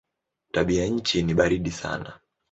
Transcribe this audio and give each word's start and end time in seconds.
Tabianchi 0.53 1.23
ni 1.23 1.33
baridi 1.35 1.71
sana. 1.71 2.11